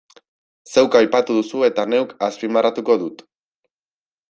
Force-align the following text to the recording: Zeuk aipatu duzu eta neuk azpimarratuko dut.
Zeuk 0.75 0.97
aipatu 0.99 1.35
duzu 1.41 1.61
eta 1.67 1.85
neuk 1.93 2.17
azpimarratuko 2.31 2.99
dut. 3.05 3.25